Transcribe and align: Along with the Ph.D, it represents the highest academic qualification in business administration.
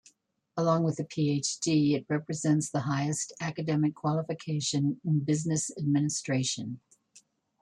Along 0.57 0.83
with 0.83 0.95
the 0.97 1.03
Ph.D, 1.03 1.93
it 1.93 2.07
represents 2.09 2.71
the 2.71 2.79
highest 2.79 3.33
academic 3.39 3.93
qualification 3.93 4.99
in 5.05 5.19
business 5.19 5.69
administration. 5.77 6.79